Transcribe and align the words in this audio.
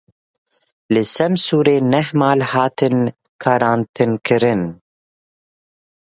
Li 0.93 1.01
Semsûrê 1.15 1.77
neh 1.91 2.09
mal 2.19 2.39
hatin 2.51 2.97
karantînekirin. 3.41 4.63